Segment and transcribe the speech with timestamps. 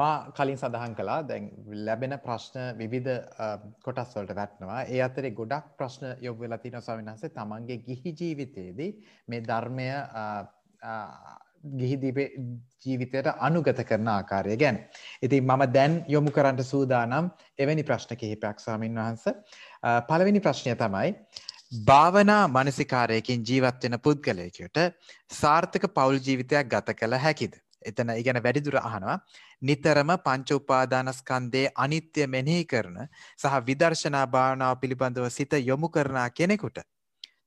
[0.00, 1.50] මා කලින් සඳහන් කලා දැන්
[1.86, 3.12] ලැබෙන ප්‍රශ්න විවිධ
[3.84, 4.80] කොටස් වලට වැටනවා.
[4.84, 8.90] ඒ අතරේ ගොඩක් ප්‍රශ්න යොමු වෙලා තියෙනවා ස්වාමීන් වහන්සේ තමන්ගේ ගිහි ජීවිතයේදී
[9.28, 9.88] මේ ධර්මය
[11.80, 11.96] ගිහි
[12.84, 14.78] ජීවිතයට අනුගත කරන ආකාරය ගැන.
[15.22, 19.34] ඉතින් මම දැන් යොමු කරන්නට සූදානම් එවැනි ප්‍රශ්න කිහිපයක් ස්වාමින් වහන්සේ.
[20.08, 21.16] පළවෙනි ප්‍රශ්නය තමයි
[21.86, 24.80] භාවනා මනසිකාරයකින් ජීවත් වෙන පුද්ගලයෙකුට
[25.32, 27.54] සාර්ථක පෞල් ජීවිතයක් ගත කළ හැකිද?
[27.84, 29.16] එතන ඉගැන වැඩිදුර අහනවා
[29.62, 32.98] නිතරම පංච උපාදානස්කන්දේ අනිත්‍ය මෙනෙහි කරන
[33.36, 36.82] සහ විදර්ශනා භාවනාව පිළිබඳව සිත යොමු කරනා කෙනෙකුට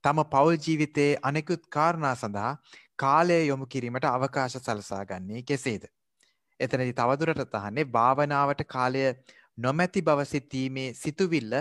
[0.03, 2.51] තම පවුල් ජීවිතයේ අනෙකුත් කාරණා සඳහා
[2.97, 5.85] කාලය යොමු කිරීමට අවකාශ සලසා ගන්නේ කෙසේද.
[6.59, 9.01] එතනදි තවදුරට තහන්නේ භාවනාවට කාලය
[9.57, 11.55] නොමැති බව සිතීමේ සිතුවිල්ල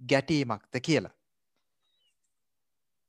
[0.00, 1.14] ගැටීමක්ද කියලා.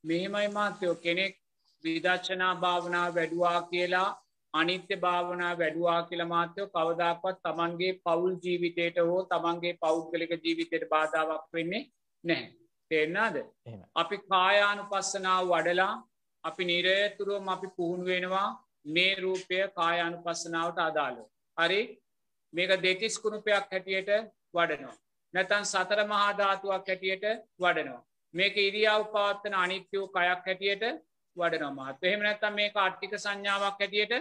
[0.03, 1.35] මෙහෙමයි මාත්‍යයෝ කෙනෙක්
[1.83, 4.09] විදර්ශනා භාවනා වැඩුවා කියලා
[4.55, 11.83] අනිත්‍ය භාවනා වැඩුවා කියල මාත්‍යයෝ කවදක්වත් තමන්ගේ පවුල් ජීවිතයට හෝ තමන්ගේ පෞද්ගලික ජීවිතයට බාධාවක් වෙන්නේ
[12.23, 12.51] නැහැ.
[12.91, 13.37] තේරනාද
[13.95, 15.93] අපි කායානු පස්සනාව වඩලා
[16.43, 18.49] අපි නිරේතුරුවම අපි පුහුණු වෙනවා
[18.87, 21.17] මේ රූපය කායානු පස්සනාවට අදාළ.
[21.57, 21.81] හරි
[22.53, 24.11] මේක දෙතිස් කුණුපයක් හැටියට
[24.53, 24.95] වඩනවා.
[25.33, 27.25] නැතන් සතර මහාධාතුවක් හැටියට
[27.59, 28.05] වඩනවා.
[28.33, 30.85] මේක ඉරියාව පවත්වන අනිත්‍යයෝ කයක් හැටියට
[31.37, 34.13] වඩනොමත් එහෙම නැත්තම් මේ ආට්ටික සංඥාවක් හැටියට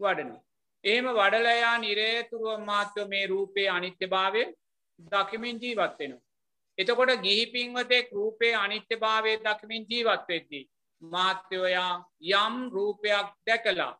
[0.00, 0.42] වඩනවා.
[0.84, 4.44] එහෙම වඩලයා නිරේතුරුව මාත්‍යව මේ රූපයේ අනිත්‍ය භාවය
[5.10, 6.22] දකිමින් ජීවත් වෙනවා.
[6.78, 10.68] එතකොට ගිහි පින්වතෙක් රූපයේ අනිත්‍ය භාවය දකිමින් ජීවත් වෙද්දී.
[11.02, 11.94] මාත්‍යවයා
[12.34, 13.92] යම් රූපයක් දැකලා.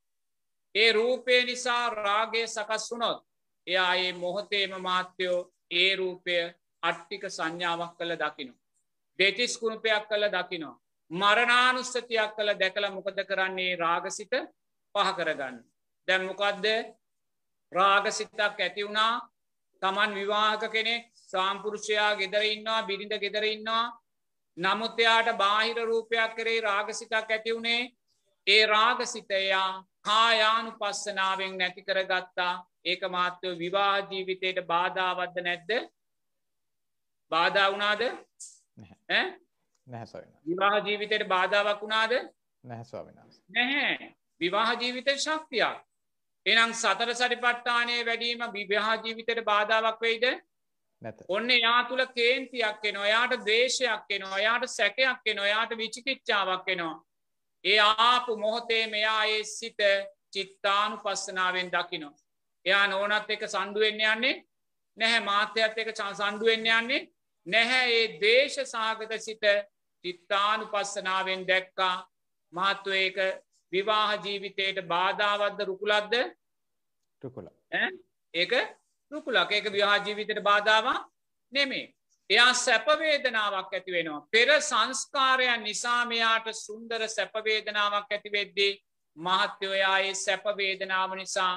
[0.75, 3.25] ඒ රූපය නිසා රාගය සකස් වුනොත්
[3.67, 5.41] එයා ඒ මොහොතේම මාත්‍යයෝ
[5.73, 6.37] ඒ රූපය
[6.83, 8.55] අට්ටික සංඥාවක් කළ දකිනු.
[9.19, 10.81] දෙතිස් කුණුපයක් කළ දකිනවා.
[11.11, 14.35] මරණානුස්සතියක් කළ දැකළ මොකද කරන්නේ රාගසිත
[14.95, 15.57] පහ කරගන්න.
[16.09, 16.67] දැම්මොකක්ද
[17.73, 19.21] රාගසිතක් ඇති වුණා.
[19.83, 23.93] තමන් විවාහක කෙනෙක් සාම්පුරුෂයා ගෙදර ඉන්නවා බිරිඳ ගෙදර ඉන්නවා.
[24.57, 27.91] නමුත්තයාට බාහිර රූපයක් කරේ රාගසිතක් ඇති වුණේ.
[28.47, 32.55] ඒ රාගසිතයා කායානු පස්සනාවෙන් නැති කරගත්තා.
[32.85, 35.71] ඒක මාත්‍යව විවාහ ජීවිතයට බාධාවද්ද නැද්ද?
[37.33, 38.03] බාධා වුණාද?
[40.47, 42.13] විවාහ ජීවිතයට බාධාවක් වුණාද?
[43.49, 44.15] නැහැ.
[44.41, 45.94] විවාහ ජීවිත ශක්තියක්
[46.47, 50.25] එනම් සතර සරිපට්ඨානය වැඩීම විවාහ ජීවිතයට බාධාවක් වෙයිද?
[51.29, 56.97] ඔන්න එයා තුළ කේන්තියක් එන ඔයාට දේශයක් එන ඔයාට සැකයක් එන ඔයාට විචිකිච්චාවක් එනවා.
[57.65, 59.81] ඒ ආපු මොහොතේ මෙයා ඒ සිත
[60.33, 62.15] චිත්තානු පස්සනාවෙන් දකිනවා.
[62.65, 64.37] එයා නෝනත් එක සණ්ඩුවෙන්න යන්නේ
[64.97, 67.09] නැහැ මාත්‍යත් එක සණ්ඩුවෙන්න යන්නේ
[67.47, 67.87] නැහැ.
[67.91, 69.45] ඒ දේශ සාගත සිත
[70.05, 71.97] චිත්තානු පස්සනාවෙන් දැක්කා.
[72.53, 73.19] මහත්ව ඒක
[73.75, 76.15] විවාහ ජීවිතයට බාධාවද්ද රුකුලක්ද
[77.23, 77.47] රුකුල.
[78.35, 78.53] ඒක
[79.11, 79.51] රුකුලක්.
[79.51, 80.99] ඒක විවාහ ජීවිතයට බාධාවා
[81.53, 81.87] නෙමේ
[82.31, 84.27] එයා සැපවේදනාවක් ඇති වෙනවා.
[84.31, 88.73] පෙර සංස්කාරයන් නිසාමයාට සුන්දර සැපවේදනාවක් ඇතිවෙද්දී
[89.17, 91.55] මහත්‍යවයා ඒ සැපවේදනාව නිසා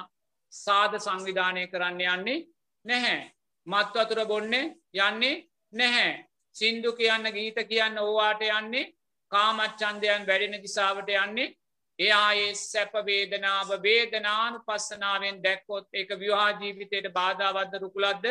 [0.52, 2.46] සාධ සංවිධානය කරන්න යන්නේ
[2.84, 3.32] නැහැ.
[3.66, 5.36] මත්වතුර බොන්නේ යන්නේ
[5.72, 6.24] නැහැ.
[6.56, 8.92] සින්දු කියන්න ගීත කියන්න ඕවාට යන්නේ.
[9.32, 11.54] කාමච්චන්දයන් වැඩෙන දිසාවට යන්නේ
[11.98, 18.26] එයායේ සැප වේදනාව වේදනානු පස්සනාවෙන් දැක්කොත් එක ව්‍යහා ජීවිතයට බාධාවද්ද රුකුලක්ද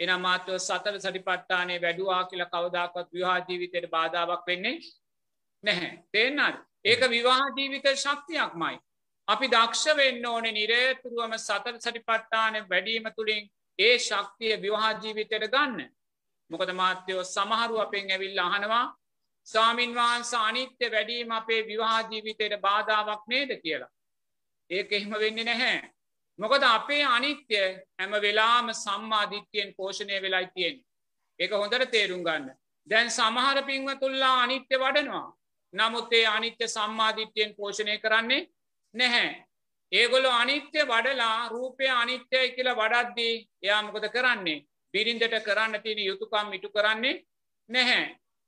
[0.00, 4.78] එනමාත්ව සතර සටිපට්ටානේ වැඩුවා කියලා කවදක්වත් ව්‍යහා ජීවිතයට බාධාවක් වෙන්නේ
[5.64, 5.92] නැහැ.
[6.12, 8.78] තේන්නත් ඒක විවාහ ජීවිත ශක්තියක් මයි
[9.28, 13.44] අපි දක්ෂ වෙන්න ඕන නිරේතුරුවම සතර සටිපට්ටාන වැඩීම තුළින්
[13.78, 15.88] ඒ ශක්තිය විවාහ ජීවිතයට ගන්න.
[16.50, 18.84] මොකද මාත්‍යයෝ සමහරු අපෙන් ඇවිල් අහනවා
[19.46, 23.92] ස්වාමින් වහන්ස අනිත්‍ය වැඩීම අපේ විවාහජීවිතයට බාධාවක් නේද කියලා.
[24.70, 25.78] ඒක එහෙම වෙන්නේ නැහැ.
[26.38, 27.60] මොකද අපේ අනිත්‍ය
[27.98, 30.76] හැම වෙලාම සම්මාධිත්‍යයෙන් පෝෂණය වෙලායි තියෙන්.
[31.40, 32.50] ඒක හොඳට තේරුම් ගන්න.
[32.86, 35.28] දැන් සමහර පින්වතුල්ලා අනිත්‍ය වඩනවා.
[35.74, 38.48] නමුත් ඒ අනිත්‍ය සම්මාධිත්‍යයෙන් පෝෂණය කරන්නේ
[38.94, 39.30] නැහැ.
[39.92, 44.64] ඒගොලො අනිත්‍ය වඩලා රූපය අනිත්‍යය කියලා වඩද්දී එයාමකොද කරන්නේ.
[44.94, 47.16] බිරින්දට කරන්න තියෙන යුතුකම් ඉටු කරන්නේ
[47.68, 48.04] නැහැ.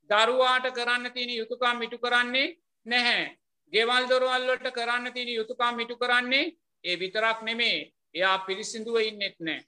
[0.09, 2.55] දරුවාට කරන්න තියෙන යුතුකම් මිටු කරන්නේ
[2.85, 3.37] නැහැ.
[3.73, 9.65] ගෙවල් දොරවල්ලට කරන්න තියෙන යුතුකම් මිටු කරන්නේ ඒ විතරක් නෙමේ එයා පිරිසිදුව ඉන්නෙත් නෑ.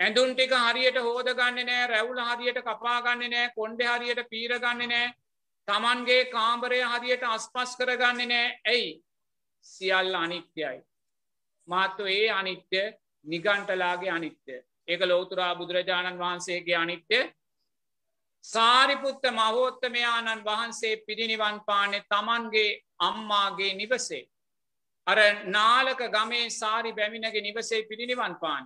[0.00, 5.14] ඇඳුන් ටික හරියට හෝද ගන්න නෑ රැවුල හරියට කපාගන්න නෑ කොන්්ඩ හරියට පීරගන්න නෑ
[5.68, 8.90] තමන්ගේ කාම්බරය හරියට අස්පස් කරගන්න නෑ ඇයි
[9.66, 10.76] සියල්ල අනිත්‍යයි.
[11.68, 12.82] මාත්තු ඒ අනිත්‍ය
[13.24, 14.56] නිගන්ටලාගේ අනිත්‍ය.
[14.88, 17.18] ඒක ලෝතුරා බුදුරජාණන් වහන්සේගේ අනිත්‍ය
[18.44, 24.24] සාරිපුත්ත මහෝත්තමයාණන් වහන්සේ පිරිනිවන් පානෙ තමන්ගේ අම්මාගේ නිවසේ.
[25.06, 28.64] අර නාලක ගමේ සාරි බැමිණගේ නිවසේ පිරිනිවන් පාන්.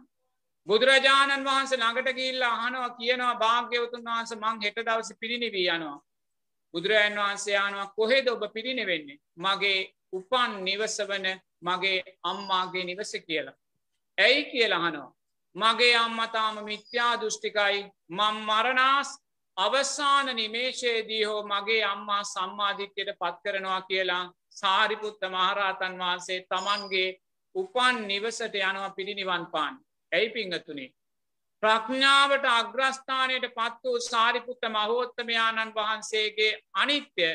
[0.69, 6.01] බුදුරජාණන් වහන්සේ ළඟට ගිල්ලා අහනවා කියනවා භාග්‍යවතුන් වහන්ස මං හෙට දවස පිරිනිවී යනවා.
[6.75, 9.21] බුදුරජන් වහන්සේ යනවා කොහෙද ඔබ පිරිනිවෙන්නේ.
[9.37, 9.79] මගේ
[10.13, 11.27] උපන් නිවසවන
[11.63, 13.57] මගේ අම්මාගේ නිවස කියලා.
[14.19, 15.15] ඇයි කියලහනවා.
[15.55, 17.81] මගේ අම්මතාම මිත්‍යා දෘෂ්ටිකයි
[18.11, 19.11] මං මරණාස්
[19.59, 27.09] අවසාන නිමේශයේදී හෝ මගේ අම්මා සම්මාධිත්‍යයට පත් කරනවා කියලා සාරිපුත්ත මහරහතන් වහන්සේ තමන්ගේ
[27.55, 29.75] උපන් නිවසට යනවා පිළිනිවන් පාන්.
[30.13, 30.89] ඇයි පිංහතුනේ.
[31.63, 37.31] ප්‍රඥාවට අග්‍රස්ථානයට පත් වූ සාරිපුත්ත මහෝත්තමයාණන් වහන්සේගේ අනිත්‍ය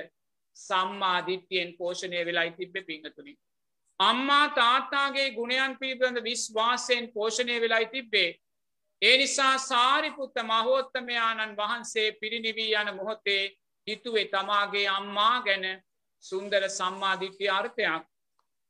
[0.58, 3.34] සම්මාධිත්‍යයෙන් පෝෂණය වෙලා තිබ්බ පිංහතුනි.
[4.00, 8.30] අම්මා තාත්තාගේ ගුණයන් පිළිබඳ විශ්වාසයෙන් පෝෂණය වෙලායි තිබ්බේ.
[9.04, 13.44] ඒ නිසා සාරිපුත්ත මහෝත්තමයාණන් වහන්සේ පිරිනිවී යන මොහොතේ
[13.88, 15.66] හිතුවේ තමාගේ අම්මා ගැන
[16.24, 18.04] සුන්දර සම්මාධිත්‍ය අර්ථයක්.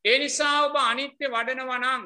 [0.05, 2.05] ඒ නිසා ඔබ අනිත්‍ය වඩනවනං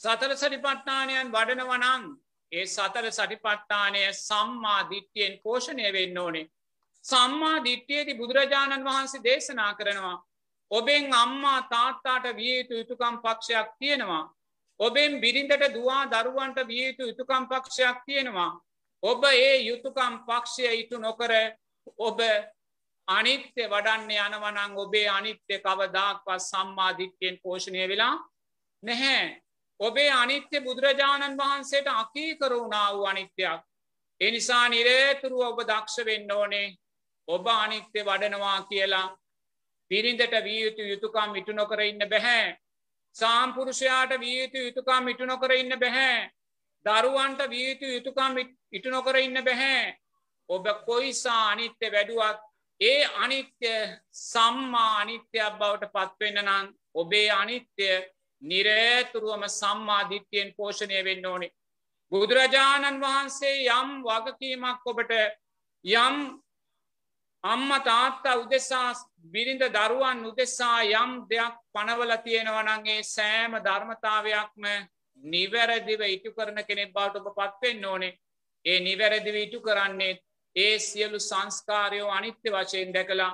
[0.00, 2.08] සතර සටිපට්ඨානයන් වඩනවනං
[2.52, 6.48] ඒ සතර සටිපට්ඨානය සම්මාධිත්‍යයෙන් පෝෂණය වෙන්න ඕනේ.
[7.04, 10.16] සම්මා දිට්්‍යයේති බුදුරජාණන් වහන්සේ දේශනා කරනවා.
[10.70, 14.24] ඔබෙන් අම්මා තාත්තාට විය යුතු යුතුකම් පක්ෂයක් තියෙනවා.
[14.80, 18.52] ඔබෙන් බිරිඳට දවා දරුවන්ට විය යුතු යුතුකම් පක්ෂයක් තියෙනවා.
[19.02, 21.32] ඔබ ඒ යුතුකම් පක්ෂය ඉටු නොකර
[21.98, 22.20] ඔබ
[23.08, 28.14] අනිත්‍ය වඩන්න යනවනං ඔබේ අනිත්‍ය කවදාක්වත් සම්මාධිත්‍යයෙන් පෝෂණය වෙලා
[28.82, 29.42] නැහැ.
[29.80, 33.60] ඔබේ අනිත්‍ය බුදුරජාණන් වහන්සේට අකීකරුණා වූ අනිත්‍යයක්.
[34.20, 36.76] එනිසා නිරේතුරුව ඔබ දක්ෂ වෙන්න ඕනේ
[37.28, 39.16] ඔබ අනිත්‍ය වඩනවා කියලා
[39.90, 42.56] පිරිඳට වියයුතු යුතුකම් ඉටු නොකර ඉන්න බැහැ.
[43.16, 46.30] සාම්පුරුෂයාට වියයුතු යුතුකම් ඉටු නොකර ඉන්න බැහැ.
[46.86, 48.36] දරුවන්ට වියයුතු යුතුකම්
[48.72, 49.96] ඉටු නොකර ඉන්න බැහැ.
[50.48, 52.40] ඔබ කොයිසා අනිත්‍ය වැඩුවත්
[52.80, 53.72] ඒ අනිත්‍ය
[54.22, 57.88] සම්මා අනිත්‍යයක් බවට පත්වෙන්න නම් ඔබේ අනිත්‍ය
[58.42, 61.54] නිරේතුරුවම සම්මාධිත්‍යයෙන් පෝෂණය වෙන්න ඕනේ.
[62.12, 65.12] බුදුරජාණන් වහන්සේ යම් වගකීමක් ඔබට
[65.84, 66.16] යම්
[67.44, 68.92] අම්ම තාත්තා උදෙසා
[69.24, 74.64] බිරිඳ දරුවන් උදෙසා යම් දෙයක් පනවල තියෙනවනගේ සෑම ධර්මතාවයක්ම
[75.18, 78.18] නිවැරදිව ඉටු කරන කෙනෙක් බවට ඔබ පත්වෙන්න ඕනේ.
[78.64, 80.18] ඒ නිවැරදිව ඉටු කරන්නේ
[80.56, 83.32] ඒ සියලු සංස්කාරයෝ අනිත්‍ය වශයෙන් දැකලා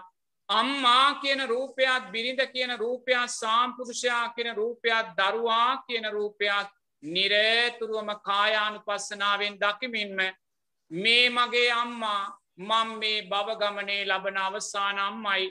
[0.48, 6.68] අම්මා කියන රූපයක් බිරිඳ කියන රූපයක් සාම්පුරුෂයා කියන රූපයක් දරුවා කියන රූපයක්
[7.02, 10.18] නිරේතුරුවම කායානු පස්සනාවෙන් දකිමින්ම
[10.90, 12.22] මේ මගේ අම්මා
[12.58, 15.50] මං මේ බවගමනේ ලබන අවසාන අම්මයි.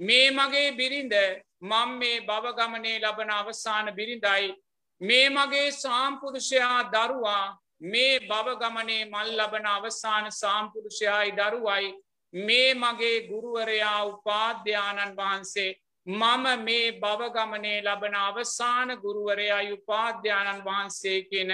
[0.00, 1.14] මේ මගේ බිරිඳ
[1.62, 4.54] මං මේ බවගමනේ ලබන අවසාන බිරිඳයි.
[5.00, 11.94] මේ මගේ සාම්පුරුෂයා දරුවා මේ බවගමනේ මල් ලබන අවසාන සාම්පුරුෂයායි දරුවයි.
[12.32, 15.76] මේ මගේ ගුරුවරයා උපාධ්‍යාණන් වහන්සේ
[16.06, 21.52] මම මේ බවගමනේ ලබන අවසාන ගුරුවරයා උපාධ්‍යාණන් වහන්සේ කියන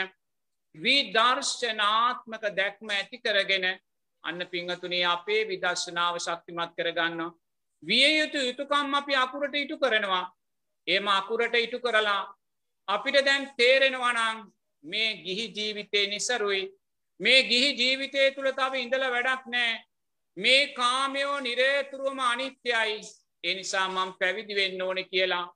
[0.74, 3.66] විදර්ශනාත්මක දැක්ම ඇති කරගෙන
[4.24, 7.20] අන්න පිංහතුනේ අපේ විදර්ශනාව ශක්තිමත් කරගන්න.
[7.82, 10.24] විය යුතු යුතුකම් අපි අකුරට ඉටු කරනවා.
[10.86, 12.22] ඒම අකුරට ඉටු කරලා
[12.88, 14.38] අපිට දැන් තේරෙනවනං
[14.84, 16.62] මේ ගිහි ජීවිතය නිසරුයි
[17.20, 19.72] මේ ගිහි ජීවිතය තුළ තව ඉඳල වැඩක් නෑ
[20.36, 23.00] මේ කාමයෝ නිරේතුරුවම අනිත්‍යයි
[23.44, 25.46] එනිසා මං පැවිදි වෙන්න ඕන කියලා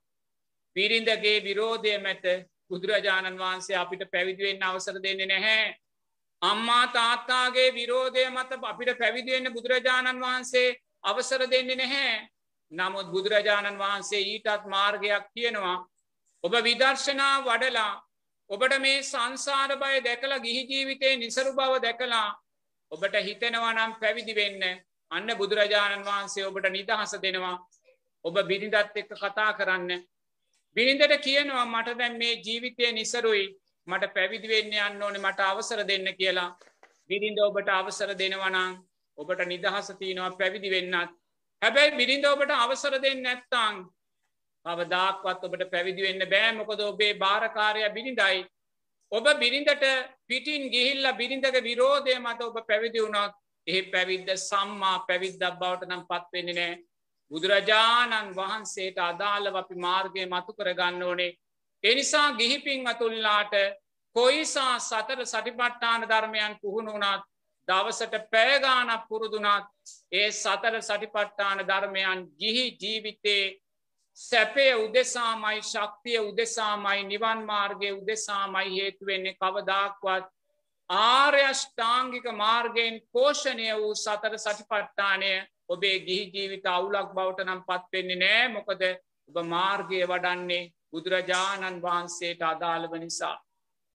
[0.75, 2.25] පිරිඳගේ විරෝධය මැත
[2.69, 5.65] බුදුරජාණන් වහන්සේ අපිට පැවිදිවෙන්න අවසර දෙන්නේ නැහැ
[6.41, 12.29] අම්මා තාත්තාගේ විරෝධය මත අපිට පැවිදිවෙන්න බුදුරජාණන් වහන්සේ අවසර දෙන්නේ නැහැ.
[12.71, 15.77] නමුත් බුදුරජාණන් වහන්සේ ඊටත් මාර්ගයක් තියෙනවා.
[16.43, 17.93] ඔබ විදර්ශනා වඩලා
[18.49, 22.27] ඔබට මේ සංසාර බය දැකලා ගිහි ජීවිතේ නිසරු බව දැකලා
[22.91, 24.63] ඔබට හිතෙනවනම් පැවිදි වෙන්න
[25.11, 27.57] අන්න බුදුරජාණන් වහන්සේ ඔබට නිදහස දෙනවා.
[28.25, 29.91] ඔබ බිරිඳත් එක්ක කතා කරන්න.
[30.75, 33.45] බිරිඳට කියනවා මට දැන් මේ ජීවිතය නිසරුයි
[33.87, 36.49] මට පැවිදි වෙන්න යන්න ඕනේ මට අවසර දෙන්න කියලා.
[37.09, 38.73] බිරිඳ ඔබට අවසර දෙනවනම්
[39.17, 41.11] ඔබට නිදහස තියෙනවා පැවිදි වෙන්නත්.
[41.61, 43.77] හැබැයි බිරිඳ ඔබට අවසර දෙන්න නැත්තං
[44.65, 46.51] කවදාක්වත් ඔබට පැවිදි වෙන්න බෑ.
[46.53, 48.45] මොකද ඔබේ භාරකාරය බිරිඳයි.
[49.11, 49.85] ඔබ බිරිඳට
[50.27, 53.33] පිටින් ගිහිල්ල බිරිඳක විරෝධය මත ඔබ පැවිදි වුණොත්
[53.67, 56.75] එහි පැවිද්ද සම්මා පැවිද්දක් බවට නම් පත්වෙන්නේ නෑ.
[57.31, 61.31] බුදුරජාණන් වහන්සේට අදාළව අපි මාර්ගය මතු කරගන්න ඕනේ.
[61.85, 63.53] එනිසා ගිහිපින් අතුල්ලාට
[64.15, 67.23] කොයිසා සතර සටිපට්ඨාන ධර්මයන් පුහුණුනත්
[67.67, 69.67] දවසට පෑගානක් පුරුදුනත්
[70.11, 73.45] ඒ සතර සටිපට්ඨාන ධර්මයන් ගිහි ජීවිතේ
[74.17, 80.31] සැපය උදෙසාමයි ශක්තිය උදෙසාමයි නිවන් මාර්ගය උදෙසාමයි හේතුවෙන්නේ කවදාක්වත්
[80.89, 85.31] ආර්යෂ්ඨාංගික මාර්ගයෙන් පෝෂණය වූ සතර සටිපට්ඨානය
[85.67, 88.47] ඔබේ ගිහි ජීවිත අවුලක් බවට නම් පත්වෙන්නේ නෑ.
[88.49, 88.81] මොකද
[89.29, 93.35] ඔබ මාර්ගය වඩන්නේ බුදුරජාණන් වහන්සේට අදාළව නිසා